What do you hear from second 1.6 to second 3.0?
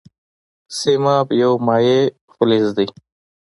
مایع فلز دی.